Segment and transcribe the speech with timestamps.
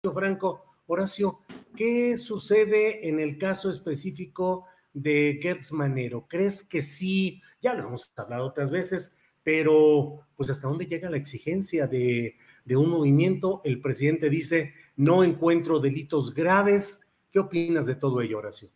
[0.00, 1.40] Franco, Horacio,
[1.74, 6.28] ¿qué sucede en el caso específico de Gertz Manero?
[6.28, 7.42] ¿Crees que sí?
[7.60, 12.76] Ya lo hemos hablado otras veces, pero pues hasta dónde llega la exigencia de, de
[12.76, 13.60] un movimiento?
[13.64, 17.10] El presidente dice, no encuentro delitos graves.
[17.32, 18.70] ¿Qué opinas de todo ello, Horacio?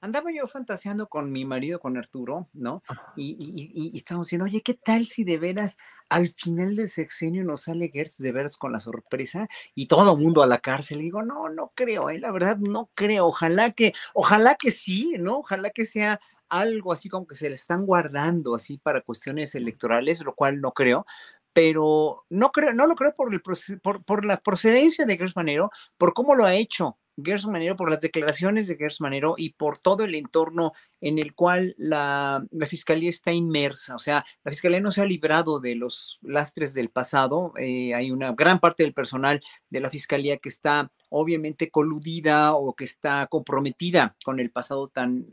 [0.00, 2.82] Andaba yo fantaseando con mi marido, con Arturo, ¿no?
[3.16, 5.76] Y, y, y, y estábamos diciendo, oye, ¿qué tal si de veras
[6.08, 10.42] al final del sexenio nos sale Gertz de veras con la sorpresa y todo mundo
[10.42, 11.00] a la cárcel?
[11.00, 12.18] Y digo, no, no creo, ¿eh?
[12.18, 13.26] la verdad no creo.
[13.26, 15.38] Ojalá que, ojalá que sí, ¿no?
[15.38, 20.24] Ojalá que sea algo así como que se le están guardando así para cuestiones electorales,
[20.24, 21.06] lo cual no creo,
[21.52, 23.42] pero no creo, no lo creo por, el,
[23.82, 27.90] por, por la procedencia de Gertz Manero, por cómo lo ha hecho, Gers Manero, por
[27.90, 32.66] las declaraciones de Gers Manero y por todo el entorno en el cual la, la,
[32.66, 33.96] fiscalía está inmersa.
[33.96, 37.52] O sea, la fiscalía no se ha librado de los lastres del pasado.
[37.58, 42.74] Eh, hay una gran parte del personal de la fiscalía que está obviamente coludida o
[42.74, 45.26] que está comprometida con el pasado tan,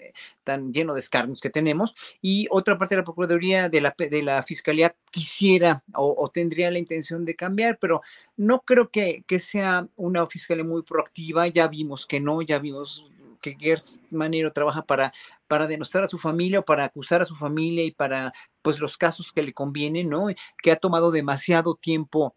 [0.44, 1.96] tan lleno de escarnios que tenemos.
[2.22, 6.80] Y otra parte de la Procuraduría de la, de la Fiscalía quisiera o, tendría la
[6.80, 8.02] intención de cambiar, pero
[8.38, 11.47] no creo que, que sea una fiscalía muy proactiva.
[11.47, 13.09] Ya vimos que no, ya vimos
[13.41, 15.14] que Gers Manero trabaja para,
[15.47, 18.97] para denostar a su familia o para acusar a su familia y para pues los
[18.97, 20.28] casos que le convienen, ¿no?
[20.62, 22.35] Que ha tomado demasiado tiempo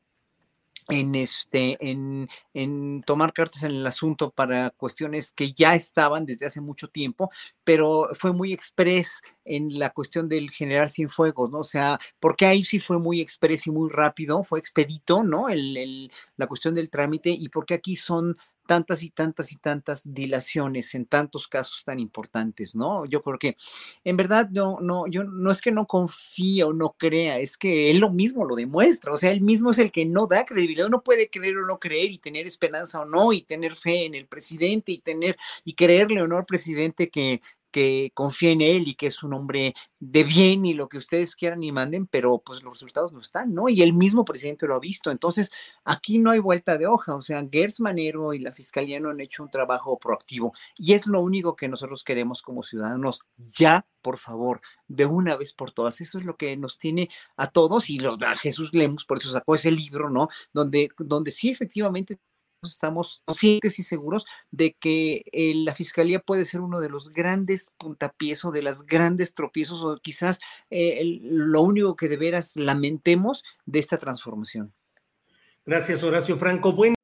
[0.89, 6.47] en este en, en, tomar cartas en el asunto para cuestiones que ya estaban desde
[6.47, 7.31] hace mucho tiempo,
[7.65, 11.59] pero fue muy express en la cuestión del general fuegos, ¿no?
[11.61, 15.49] O sea, porque ahí sí fue muy express y muy rápido, fue expedito, ¿no?
[15.49, 18.37] El, el, la cuestión del trámite y porque aquí son
[18.69, 23.07] tantas y tantas y tantas dilaciones en tantos casos tan importantes, ¿no?
[23.07, 23.57] Yo creo que
[24.05, 27.91] en verdad no, no, yo no es que no confíe o no crea, es que
[27.91, 30.87] él lo mismo lo demuestra, o sea, él mismo es el que no da credibilidad,
[30.87, 34.15] uno puede creer o no creer y tener esperanza o no y tener fe en
[34.15, 37.41] el presidente y tener y creerle o no al presidente que
[37.71, 41.35] que confía en él y que es un hombre de bien y lo que ustedes
[41.35, 43.69] quieran y manden, pero pues los resultados no están, ¿no?
[43.69, 45.11] Y el mismo presidente lo ha visto.
[45.11, 45.51] Entonces,
[45.85, 47.15] aquí no hay vuelta de hoja.
[47.15, 50.53] O sea, Gertz Manero y la Fiscalía no han hecho un trabajo proactivo.
[50.77, 53.21] Y es lo único que nosotros queremos como ciudadanos.
[53.37, 56.01] Ya, por favor, de una vez por todas.
[56.01, 59.31] Eso es lo que nos tiene a todos y lo, a Jesús Lemus, por eso
[59.31, 60.29] sacó ese libro, ¿no?
[60.53, 62.19] Donde, donde sí efectivamente
[62.67, 67.73] estamos conscientes y seguros de que eh, la fiscalía puede ser uno de los grandes
[67.79, 72.57] puntapiés o de las grandes tropiezos o quizás eh, el, lo único que de veras
[72.57, 74.73] lamentemos de esta transformación.
[75.65, 76.73] Gracias, Horacio Franco.
[76.73, 76.95] Buen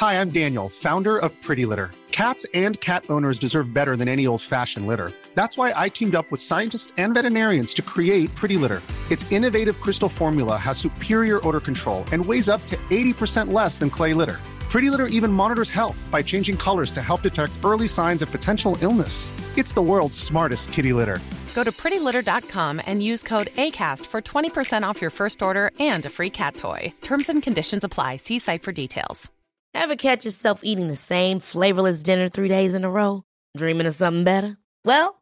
[0.00, 1.92] Hi, I'm Daniel, founder of Pretty Litter.
[2.10, 5.12] Cats and cat owners deserve better than any old-fashioned litter.
[5.34, 8.82] That's why I teamed up with scientists and veterinarians to create Pretty Litter.
[9.10, 13.90] Its innovative crystal formula has superior odor control and weighs up to 80% less than
[13.90, 14.40] clay litter.
[14.70, 18.76] Pretty Litter even monitors health by changing colors to help detect early signs of potential
[18.80, 19.30] illness.
[19.58, 21.18] It's the world's smartest kitty litter.
[21.54, 26.10] Go to prettylitter.com and use code ACAST for 20% off your first order and a
[26.10, 26.92] free cat toy.
[27.02, 28.16] Terms and conditions apply.
[28.16, 29.30] See site for details.
[29.74, 33.24] Ever catch yourself eating the same flavorless dinner three days in a row?
[33.56, 34.58] Dreaming of something better?
[34.84, 35.21] Well,